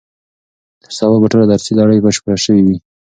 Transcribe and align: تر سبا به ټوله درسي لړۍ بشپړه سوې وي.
تر 0.83 0.91
سبا 0.97 1.15
به 1.21 1.27
ټوله 1.31 1.45
درسي 1.51 1.71
لړۍ 1.79 1.99
بشپړه 2.05 2.35
سوې 2.45 2.61
وي. 2.65 2.77